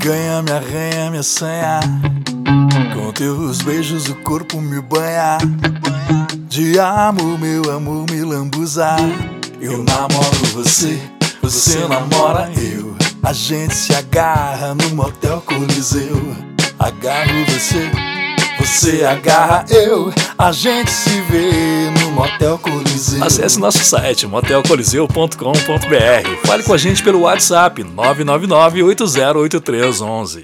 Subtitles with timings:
[0.00, 1.80] ganha, me arranha, me assanha.
[2.94, 5.38] Com teus beijos o corpo me banha.
[6.48, 8.96] De amor, meu amor, me lambuza.
[9.60, 10.98] Eu namoro você,
[11.42, 12.96] você namora eu.
[13.22, 16.34] A gente se agarra no motel Coliseu.
[16.78, 17.90] Agarro você,
[18.58, 20.12] você agarra eu.
[20.38, 21.89] A gente se vê
[22.40, 23.22] motel Coliseu.
[23.22, 26.46] Acesse nosso site motelcoliseu.com.br.
[26.46, 30.38] Fale com a gente pelo WhatsApp 999 808311.